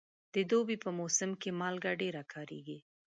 د 0.33 0.35
دوبي 0.51 0.75
په 0.83 0.89
موسم 0.99 1.31
کې 1.41 1.49
مالګه 1.59 1.91
ډېره 2.01 2.23
کارېږي. 2.33 2.77